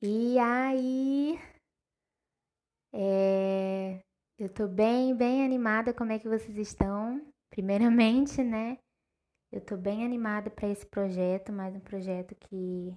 Ai, 0.00 0.38
ai. 0.38 1.38
É, 2.92 4.00
eu 4.38 4.48
tô 4.48 4.68
bem, 4.68 5.14
bem 5.16 5.44
animada. 5.44 5.92
Como 5.92 6.12
é 6.12 6.18
que 6.20 6.28
vocês 6.28 6.56
estão? 6.56 7.20
Primeiramente, 7.50 8.42
né? 8.44 8.78
Eu 9.50 9.60
tô 9.60 9.76
bem 9.76 10.04
animada 10.04 10.50
para 10.50 10.68
esse 10.68 10.86
projeto, 10.86 11.52
mais 11.52 11.74
um 11.74 11.80
projeto 11.80 12.34
que 12.36 12.96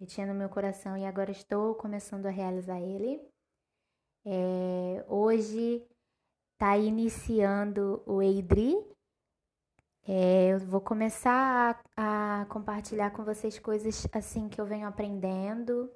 eu 0.00 0.06
tinha 0.06 0.26
no 0.26 0.34
meu 0.34 0.48
coração 0.48 0.96
e 0.96 1.04
agora 1.04 1.32
estou 1.32 1.74
começando 1.74 2.26
a 2.26 2.30
realizar 2.30 2.80
ele. 2.80 3.20
É, 4.24 5.04
hoje 5.08 5.84
tá 6.58 6.78
iniciando 6.78 8.04
o 8.06 8.22
EIDRI. 8.22 8.76
É, 10.06 10.52
eu 10.52 10.60
vou 10.60 10.80
começar 10.80 11.82
a, 11.96 12.42
a 12.42 12.46
compartilhar 12.46 13.10
com 13.10 13.24
vocês 13.24 13.58
coisas 13.58 14.06
assim 14.12 14.48
que 14.48 14.60
eu 14.60 14.66
venho 14.66 14.86
aprendendo 14.86 15.90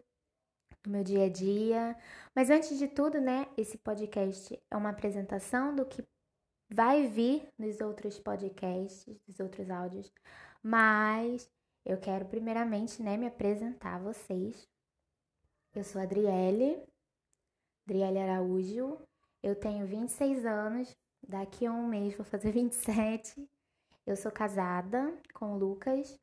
no 0.84 0.92
meu 0.92 1.04
dia 1.04 1.26
a 1.26 1.28
dia. 1.28 1.96
Mas 2.34 2.50
antes 2.50 2.78
de 2.78 2.88
tudo, 2.88 3.20
né, 3.20 3.46
esse 3.56 3.78
podcast 3.78 4.60
é 4.70 4.76
uma 4.76 4.90
apresentação 4.90 5.74
do 5.74 5.84
que 5.84 6.04
vai 6.68 7.06
vir 7.06 7.48
nos 7.58 7.80
outros 7.80 8.18
podcasts, 8.18 9.06
nos 9.26 9.40
outros 9.40 9.70
áudios. 9.70 10.12
Mas 10.62 11.50
eu 11.84 11.98
quero 11.98 12.26
primeiramente, 12.26 13.02
né, 13.02 13.16
me 13.16 13.26
apresentar 13.26 13.96
a 13.96 13.98
vocês. 13.98 14.68
Eu 15.74 15.84
sou 15.84 16.00
a 16.00 16.04
Adriele, 16.04 16.82
Adriele 17.86 18.18
Araújo. 18.18 18.98
Eu 19.42 19.56
tenho 19.56 19.86
26 19.86 20.44
anos, 20.44 20.96
daqui 21.26 21.66
a 21.66 21.72
um 21.72 21.86
mês 21.86 22.14
vou 22.14 22.24
fazer 22.24 22.52
27. 22.52 23.48
Eu 24.06 24.16
sou 24.16 24.30
casada 24.30 25.16
com 25.34 25.54
o 25.54 25.58
Lucas 25.58 26.18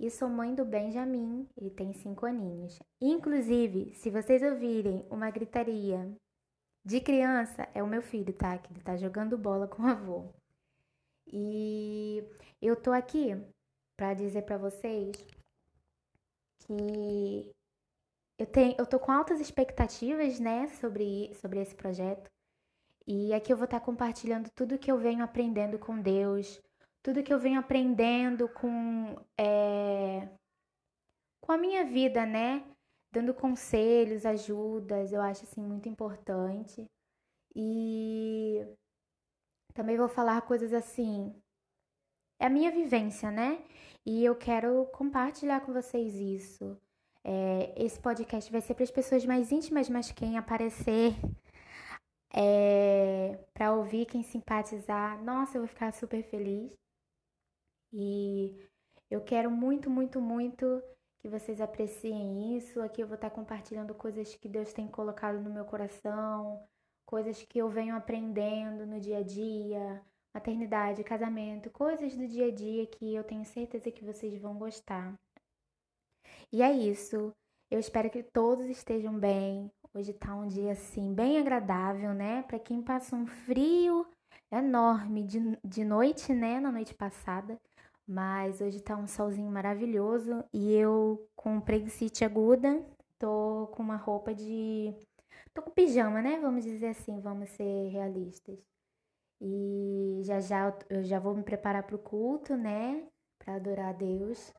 e 0.00 0.10
sou 0.10 0.30
mãe 0.30 0.54
do 0.54 0.64
Benjamin, 0.64 1.46
ele 1.54 1.68
tem 1.68 1.92
5 1.92 2.24
aninhos. 2.24 2.78
Inclusive, 2.98 3.94
se 3.94 4.10
vocês 4.10 4.42
ouvirem 4.42 5.06
uma 5.10 5.30
gritaria 5.30 6.10
de 6.82 7.00
criança, 7.02 7.68
é 7.74 7.82
o 7.82 7.86
meu 7.86 8.00
filho, 8.00 8.32
tá? 8.32 8.56
Que 8.56 8.72
ele 8.72 8.80
tá 8.80 8.96
jogando 8.96 9.36
bola 9.36 9.68
com 9.68 9.82
o 9.82 9.86
avô. 9.86 10.32
E 11.26 12.24
eu 12.62 12.74
tô 12.74 12.92
aqui 12.92 13.36
para 13.94 14.14
dizer 14.14 14.42
para 14.42 14.56
vocês 14.56 15.14
que 16.60 17.52
eu 18.38 18.46
tenho, 18.46 18.74
eu 18.78 18.86
tô 18.86 18.98
com 18.98 19.12
altas 19.12 19.38
expectativas, 19.38 20.40
né, 20.40 20.66
sobre, 20.68 21.30
sobre 21.34 21.60
esse 21.60 21.74
projeto. 21.74 22.30
E 23.06 23.34
aqui 23.34 23.52
eu 23.52 23.56
vou 23.56 23.66
estar 23.66 23.80
tá 23.80 23.84
compartilhando 23.84 24.48
tudo 24.54 24.78
que 24.78 24.90
eu 24.90 24.96
venho 24.96 25.22
aprendendo 25.22 25.78
com 25.78 26.00
Deus, 26.00 26.58
tudo 27.02 27.22
que 27.22 27.32
eu 27.32 27.38
venho 27.38 27.58
aprendendo 27.58 28.48
com, 28.48 29.16
é, 29.36 29.89
com 31.50 31.54
a 31.54 31.58
minha 31.58 31.84
vida, 31.84 32.24
né? 32.24 32.64
Dando 33.12 33.34
conselhos, 33.34 34.24
ajudas, 34.24 35.12
eu 35.12 35.20
acho 35.20 35.42
assim 35.42 35.60
muito 35.60 35.88
importante. 35.88 36.88
E 37.56 38.64
também 39.74 39.96
vou 39.96 40.08
falar 40.08 40.42
coisas 40.42 40.72
assim. 40.72 41.34
É 42.38 42.46
a 42.46 42.48
minha 42.48 42.70
vivência, 42.70 43.32
né? 43.32 43.64
E 44.06 44.24
eu 44.24 44.36
quero 44.36 44.86
compartilhar 44.92 45.60
com 45.62 45.72
vocês 45.72 46.14
isso. 46.14 46.80
É, 47.24 47.74
esse 47.84 47.98
podcast 47.98 48.48
vai 48.52 48.60
ser 48.60 48.74
para 48.74 48.84
as 48.84 48.90
pessoas 48.92 49.26
mais 49.26 49.50
íntimas, 49.50 49.90
mas 49.90 50.12
quem 50.12 50.38
aparecer 50.38 51.16
é, 52.32 53.44
para 53.52 53.72
ouvir, 53.74 54.06
quem 54.06 54.22
simpatizar, 54.22 55.20
nossa, 55.24 55.56
eu 55.56 55.62
vou 55.62 55.68
ficar 55.68 55.92
super 55.92 56.22
feliz. 56.22 56.70
E 57.92 58.56
eu 59.10 59.20
quero 59.20 59.50
muito, 59.50 59.90
muito, 59.90 60.20
muito 60.20 60.80
que 61.20 61.28
vocês 61.28 61.60
apreciem 61.60 62.56
isso. 62.56 62.80
Aqui 62.80 63.02
eu 63.02 63.06
vou 63.06 63.14
estar 63.14 63.30
compartilhando 63.30 63.94
coisas 63.94 64.34
que 64.34 64.48
Deus 64.48 64.72
tem 64.72 64.88
colocado 64.88 65.40
no 65.40 65.50
meu 65.50 65.64
coração, 65.64 66.66
coisas 67.04 67.42
que 67.42 67.58
eu 67.58 67.68
venho 67.68 67.94
aprendendo 67.94 68.86
no 68.86 68.98
dia 68.98 69.18
a 69.18 69.22
dia, 69.22 70.02
maternidade, 70.34 71.04
casamento, 71.04 71.70
coisas 71.70 72.16
do 72.16 72.26
dia 72.26 72.46
a 72.46 72.50
dia 72.50 72.86
que 72.86 73.14
eu 73.14 73.22
tenho 73.24 73.44
certeza 73.44 73.90
que 73.90 74.04
vocês 74.04 74.40
vão 74.40 74.56
gostar. 74.58 75.18
E 76.52 76.62
é 76.62 76.72
isso. 76.72 77.32
Eu 77.70 77.78
espero 77.78 78.10
que 78.10 78.22
todos 78.22 78.66
estejam 78.68 79.18
bem. 79.18 79.70
Hoje 79.94 80.12
tá 80.12 80.34
um 80.34 80.48
dia 80.48 80.72
assim 80.72 81.14
bem 81.14 81.38
agradável, 81.38 82.14
né? 82.14 82.42
Para 82.42 82.58
quem 82.58 82.82
passa 82.82 83.14
um 83.14 83.26
frio 83.26 84.06
enorme 84.50 85.22
de, 85.24 85.58
de 85.64 85.84
noite, 85.84 86.32
né? 86.32 86.60
Na 86.60 86.72
noite 86.72 86.94
passada. 86.94 87.60
Mas 88.10 88.60
hoje 88.60 88.80
tá 88.80 88.96
um 88.96 89.06
solzinho 89.06 89.48
maravilhoso 89.52 90.42
e 90.52 90.74
eu 90.74 91.28
com 91.36 91.60
preguiça 91.60 92.24
aguda, 92.24 92.84
tô 93.16 93.68
com 93.72 93.84
uma 93.84 93.94
roupa 93.94 94.34
de. 94.34 94.92
tô 95.54 95.62
com 95.62 95.70
pijama, 95.70 96.20
né? 96.20 96.40
Vamos 96.40 96.64
dizer 96.64 96.88
assim, 96.88 97.20
vamos 97.20 97.50
ser 97.50 97.88
realistas. 97.90 98.58
E 99.40 100.22
já 100.24 100.40
já 100.40 100.76
eu 100.88 101.04
já 101.04 101.20
vou 101.20 101.36
me 101.36 101.44
preparar 101.44 101.84
pro 101.84 102.00
culto, 102.00 102.56
né? 102.56 103.06
Para 103.38 103.54
adorar 103.54 103.90
a 103.90 103.92
Deus. 103.92 104.52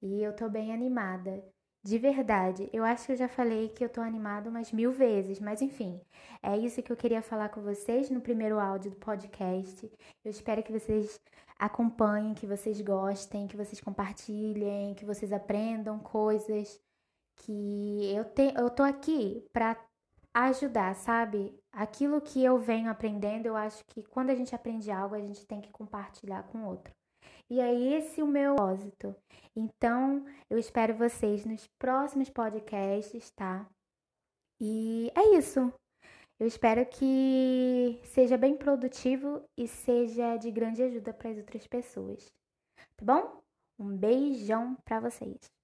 E 0.00 0.22
eu 0.22 0.34
tô 0.34 0.48
bem 0.48 0.72
animada. 0.72 1.44
De 1.82 1.98
verdade, 1.98 2.70
eu 2.72 2.84
acho 2.84 3.06
que 3.06 3.12
eu 3.12 3.16
já 3.16 3.28
falei 3.28 3.68
que 3.68 3.84
eu 3.84 3.88
tô 3.90 4.00
animada 4.00 4.48
umas 4.48 4.72
mil 4.72 4.92
vezes, 4.92 5.40
mas 5.40 5.62
enfim, 5.62 6.00
é 6.42 6.56
isso 6.56 6.82
que 6.82 6.90
eu 6.90 6.96
queria 6.96 7.22
falar 7.22 7.50
com 7.50 7.60
vocês 7.62 8.10
no 8.10 8.20
primeiro 8.20 8.58
áudio 8.58 8.90
do 8.90 8.96
podcast. 8.96 9.90
Eu 10.24 10.30
espero 10.30 10.62
que 10.62 10.72
vocês 10.72 11.20
acompanhem, 11.58 12.34
que 12.34 12.46
vocês 12.46 12.80
gostem, 12.80 13.48
que 13.48 13.56
vocês 13.56 13.80
compartilhem, 13.80 14.94
que 14.94 15.04
vocês 15.04 15.32
aprendam 15.32 15.98
coisas 15.98 16.80
que 17.36 18.12
eu, 18.14 18.24
te, 18.24 18.52
eu 18.56 18.70
tô 18.70 18.82
aqui 18.82 19.44
para 19.52 19.76
ajudar, 20.34 20.94
sabe? 20.94 21.58
Aquilo 21.72 22.20
que 22.20 22.42
eu 22.42 22.58
venho 22.58 22.90
aprendendo, 22.90 23.46
eu 23.46 23.56
acho 23.56 23.84
que 23.86 24.02
quando 24.02 24.30
a 24.30 24.34
gente 24.34 24.54
aprende 24.54 24.90
algo, 24.90 25.14
a 25.14 25.20
gente 25.20 25.46
tem 25.46 25.60
que 25.60 25.70
compartilhar 25.70 26.44
com 26.44 26.64
outro. 26.64 26.92
E 27.50 27.60
é 27.60 27.74
esse 27.74 28.22
o 28.22 28.26
meu 28.26 28.54
propósito. 28.56 29.16
Então, 29.56 30.24
eu 30.50 30.58
espero 30.58 30.94
vocês 30.94 31.44
nos 31.44 31.66
próximos 31.78 32.28
podcasts, 32.28 33.30
tá? 33.30 33.66
E 34.60 35.10
é 35.14 35.36
isso. 35.36 35.72
Eu 36.38 36.46
espero 36.46 36.84
que 36.86 38.00
seja 38.04 38.36
bem 38.36 38.56
produtivo 38.56 39.37
e 39.58 39.66
seja 39.66 40.36
de 40.36 40.50
grande 40.52 40.82
ajuda 40.84 41.12
para 41.12 41.30
as 41.30 41.36
outras 41.38 41.66
pessoas. 41.66 42.32
Tá 42.96 43.04
bom? 43.04 43.42
Um 43.78 43.96
beijão 43.96 44.76
para 44.84 45.00
vocês. 45.00 45.57